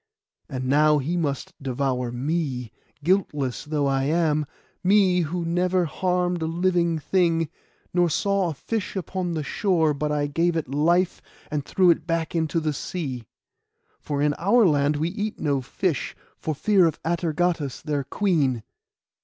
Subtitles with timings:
[0.49, 2.71] And now he must devour me,
[3.03, 7.49] guiltless though I am—me who never harmed a living thing,
[7.93, 12.07] nor saw a fish upon the shore but I gave it life, and threw it
[12.07, 13.25] back into the sea;
[13.99, 18.63] for in our land we eat no fish, for fear of Atergatis their queen.